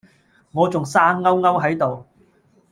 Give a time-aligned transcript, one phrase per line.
[0.51, 2.07] 我仲生勾勾係度